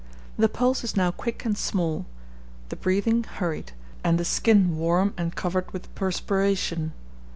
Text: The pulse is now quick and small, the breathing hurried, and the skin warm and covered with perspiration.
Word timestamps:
The 0.35 0.49
pulse 0.49 0.83
is 0.83 0.97
now 0.97 1.11
quick 1.11 1.45
and 1.45 1.55
small, 1.55 2.07
the 2.69 2.75
breathing 2.75 3.21
hurried, 3.23 3.73
and 4.03 4.17
the 4.19 4.25
skin 4.25 4.75
warm 4.75 5.13
and 5.15 5.35
covered 5.35 5.69
with 5.73 5.93
perspiration. 5.93 6.93